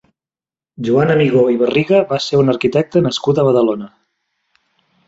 [0.87, 3.93] Joan Amigó i Barriga va ser un arquitecte nascut a Badalona.